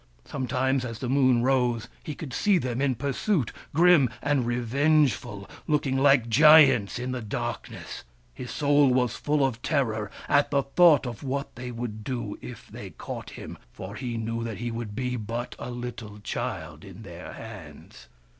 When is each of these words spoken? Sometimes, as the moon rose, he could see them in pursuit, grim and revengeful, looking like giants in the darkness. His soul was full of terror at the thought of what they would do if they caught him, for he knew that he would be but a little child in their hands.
Sometimes, 0.25 0.83
as 0.83 0.97
the 0.97 1.07
moon 1.07 1.43
rose, 1.43 1.87
he 2.01 2.15
could 2.15 2.33
see 2.33 2.57
them 2.57 2.81
in 2.81 2.95
pursuit, 2.95 3.53
grim 3.71 4.09
and 4.23 4.47
revengeful, 4.47 5.47
looking 5.67 5.95
like 5.95 6.27
giants 6.27 6.97
in 6.97 7.11
the 7.11 7.21
darkness. 7.21 8.03
His 8.33 8.49
soul 8.49 8.91
was 8.91 9.15
full 9.15 9.45
of 9.45 9.61
terror 9.61 10.09
at 10.27 10.49
the 10.49 10.63
thought 10.63 11.05
of 11.05 11.21
what 11.21 11.53
they 11.55 11.69
would 11.69 12.03
do 12.03 12.39
if 12.41 12.67
they 12.67 12.89
caught 12.89 13.29
him, 13.29 13.59
for 13.71 13.93
he 13.93 14.17
knew 14.17 14.43
that 14.43 14.57
he 14.57 14.71
would 14.71 14.95
be 14.95 15.17
but 15.17 15.55
a 15.59 15.69
little 15.69 16.17
child 16.17 16.83
in 16.83 17.03
their 17.03 17.33
hands. 17.33 18.07